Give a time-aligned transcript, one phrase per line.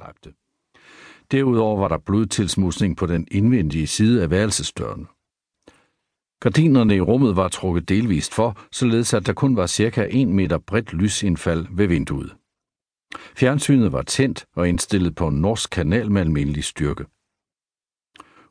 [0.00, 0.32] dræbte.
[1.32, 5.06] Derudover var der blodtilsmusning på den indvendige side af værelsesdøren.
[6.40, 10.58] Gardinerne i rummet var trukket delvist for, således at der kun var cirka 1 meter
[10.58, 12.36] bredt lysindfald ved vinduet.
[13.36, 17.04] Fjernsynet var tændt og indstillet på en norsk kanal med almindelig styrke.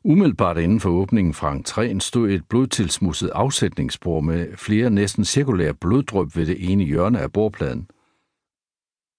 [0.04, 6.36] Umiddelbart inden for åbningen fra entréen stod et blodtilsmusset afsætningsbord med flere næsten cirkulære bloddrøb
[6.36, 7.88] ved det ene hjørne af bordpladen.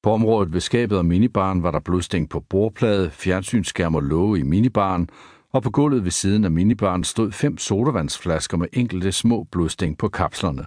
[0.04, 4.44] På området ved skabet og minibaren var der blodstænk på bordplade, fjernsynsskærm og låge i
[4.44, 5.10] minibaren,
[5.52, 10.10] og på gulvet ved siden af minibaren stod fem sodavandsflasker med enkelte små blodstænk på
[10.10, 10.66] kapslerne.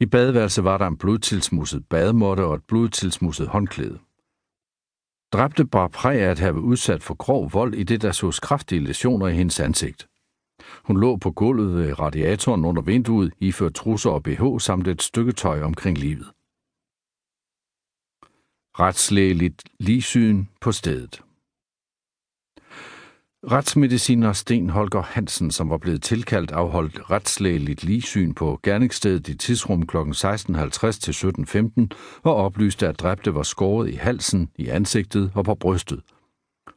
[0.00, 3.98] I badeværelset var der en blodtilsmusset bademåtte og et blodtilsmusset håndklæde.
[5.32, 8.80] Dræbte bar præg af at have udsat for grov vold i det, der sås kraftige
[8.80, 10.08] lesioner i hendes ansigt.
[10.84, 15.32] Hun lå på gulvet ved radiatoren under vinduet, iført trusser og BH samt et stykke
[15.32, 16.26] tøj omkring livet.
[18.78, 21.22] Retslægeligt ligsyn på stedet.
[23.50, 29.86] Retsmediciner Sten Holger Hansen, som var blevet tilkaldt, afholdt retslægeligt ligsyn på gerningsstedet i tidsrum
[29.86, 29.96] kl.
[29.96, 31.86] 16.50 til 17.15
[32.22, 36.02] og oplyste, at dræbte var skåret i halsen, i ansigtet og på brystet.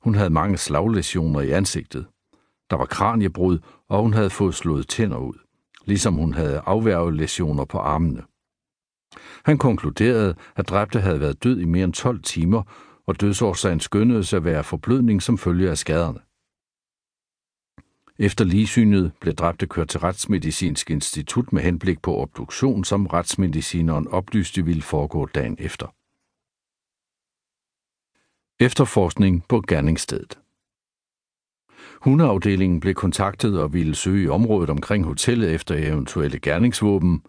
[0.04, 2.06] Hun havde mange slaglæsioner i ansigtet.
[2.70, 3.60] Der var kraniebrud,
[3.90, 5.40] og hun havde fået slået tænder ud,
[5.86, 8.24] ligesom hun havde afværget læsioner på armene.
[9.44, 12.64] Han konkluderede, at dræbte havde været død i mere end 12 timer,
[13.08, 16.20] og dødsårsagen skønnedes at være forblødning som følge af skaderne.
[18.20, 24.66] Efter ligesynet blev dræbte kørt til Retsmedicinsk Institut med henblik på obduktion, som retsmedicineren oplyste
[24.66, 25.88] ville foregå dagen efter.
[28.60, 30.40] Efterforskning på gerningsstedet.
[32.02, 37.22] Hundeafdelingen blev kontaktet og ville søge i området omkring hotellet efter eventuelle gerningsvåben.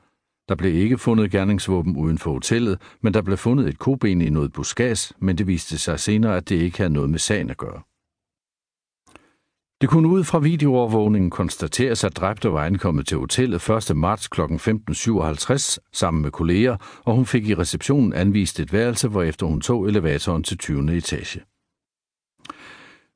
[0.48, 4.30] Der blev ikke fundet gerningsvåben uden for hotellet, men der blev fundet et koben i
[4.30, 7.56] noget buskads, men det viste sig senere, at det ikke havde noget med sagen at
[7.56, 7.82] gøre.
[9.80, 13.96] Det kunne ud fra videoovervågningen konstateres, at dræbte var ankommet til hotellet 1.
[13.96, 14.40] marts kl.
[14.40, 19.88] 15.57 sammen med kolleger, og hun fik i receptionen anvist et værelse, hvorefter hun tog
[19.88, 20.96] elevatoren til 20.
[20.96, 21.40] etage.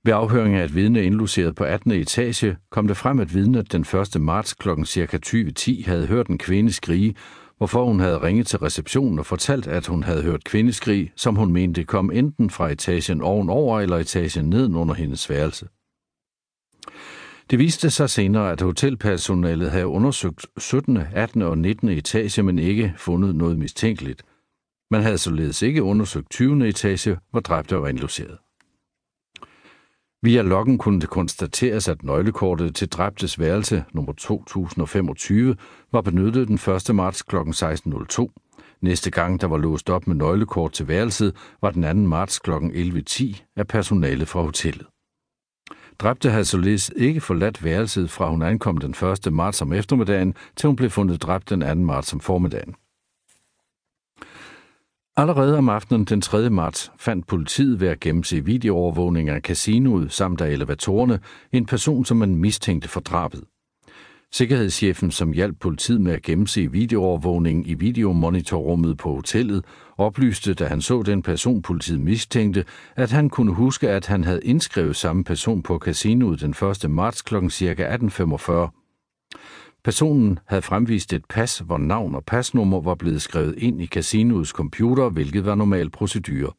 [0.05, 1.91] Ved afhøring af et vidne indluceret på 18.
[1.91, 4.21] etage, kom det frem, at vidnet den 1.
[4.21, 4.69] marts kl.
[4.85, 5.19] ca.
[5.27, 7.15] 20.10 havde hørt en kvinde skrige,
[7.57, 11.53] hvorfor hun havde ringet til receptionen og fortalt, at hun havde hørt kvindeskrig, som hun
[11.53, 15.69] mente kom enten fra etagen ovenover eller etagen neden under hendes værelse.
[17.51, 21.43] Det viste sig senere, at hotelpersonalet havde undersøgt 17., 18.
[21.43, 21.89] og 19.
[21.89, 24.23] etage, men ikke fundet noget mistænkeligt.
[24.91, 26.69] Man havde således ikke undersøgt 20.
[26.69, 28.39] etage, hvor dræbte var indlogeret.
[30.23, 35.57] Via loggen kunne det konstateres, at nøglekortet til dræbtes værelse nummer 2025
[35.93, 36.55] var benyttet den
[36.89, 36.95] 1.
[36.95, 37.37] marts kl.
[37.37, 38.29] 16.02.
[38.81, 42.09] Næste gang, der var låst op med nøglekort til værelset, var den 2.
[42.09, 42.51] marts kl.
[42.51, 44.87] 11.10 af personale fra hotellet.
[45.99, 48.91] Dræbte havde således ikke forladt værelset fra hun ankom den
[49.27, 49.33] 1.
[49.33, 51.75] marts om eftermiddagen, til hun blev fundet dræbt den 2.
[51.75, 52.75] marts om formiddagen.
[55.17, 56.51] Allerede om aftenen den 3.
[56.51, 61.19] marts fandt politiet ved at gennemse videoovervågning af casinoet samt af elevatorerne
[61.53, 63.45] en person, som man mistænkte for drabet.
[64.33, 69.65] Sikkerhedschefen, som hjalp politiet med at gennemse videoovervågningen i videomonitorrummet på hotellet,
[69.99, 72.65] oplyste, da han så den person, politiet mistænkte,
[72.97, 76.55] at han kunne huske, at han havde indskrevet samme person på casinoet den
[76.85, 76.91] 1.
[76.91, 77.35] marts kl.
[77.49, 77.97] ca.
[77.97, 78.80] 18.45.
[79.85, 84.51] Personen havde fremvist et pas, hvor navn og pasnummer var blevet skrevet ind i casinoets
[84.51, 86.53] computer, hvilket var normal procedure.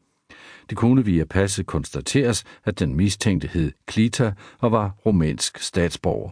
[0.70, 6.30] Det kunne via passet konstateres, at den mistænkte hed Klita og var rumænsk statsborger.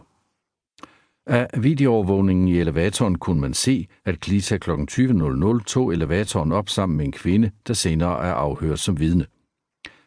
[1.26, 4.70] Af videoovervågningen i elevatoren kunne man se, at Klita kl.
[4.70, 9.26] 20.00 tog elevatoren op sammen med en kvinde, der senere er afhørt som vidne.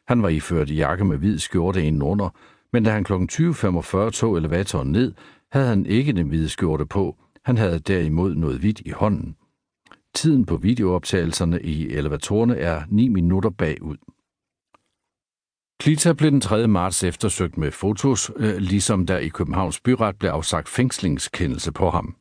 [0.07, 2.29] Han var iført jakke med hvid skjorte indenunder,
[2.73, 3.13] men da han kl.
[3.13, 5.13] 20.45 tog elevatoren ned,
[5.53, 7.17] havde han ikke den hvide skjorte på.
[7.45, 9.35] Han havde derimod noget hvidt i hånden.
[10.15, 13.97] Tiden på videooptagelserne i elevatorerne er 9 minutter bagud.
[15.79, 16.67] Klita blev den 3.
[16.67, 22.15] marts eftersøgt med fotos, øh, ligesom der i Københavns Byret blev afsagt fængslingskendelse på ham.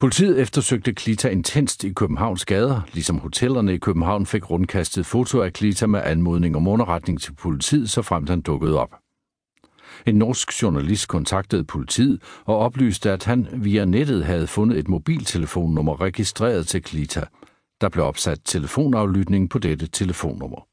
[0.00, 5.52] Politiet eftersøgte Klita intenst i Københavns gader, ligesom hotellerne i København fik rundkastet foto af
[5.52, 9.07] Klita med anmodning om underretning til politiet, så frem han dukkede op.
[10.06, 16.00] En norsk journalist kontaktede politiet og oplyste, at han via nettet havde fundet et mobiltelefonnummer
[16.00, 17.24] registreret til Klita.
[17.80, 20.68] Der blev opsat telefonaflytning på dette telefonnummer.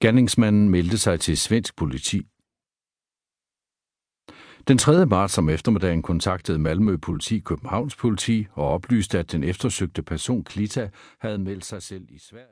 [0.00, 2.26] Gerningsmanden meldte sig til svensk politi.
[4.68, 5.06] Den 3.
[5.06, 10.90] marts om eftermiddagen kontaktede Malmø politi Københavns politi og oplyste, at den eftersøgte person Klita
[11.18, 12.44] havde meldt sig selv i Sverige.